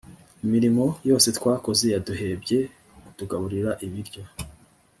imirimo 0.45 0.85
yose 1.09 1.27
twakoze 1.37 1.85
yaduhebye 1.93 2.59
kutugaburira 3.05 3.71
ibiryo 3.85 4.23